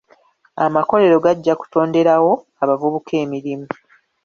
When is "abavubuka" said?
2.63-3.13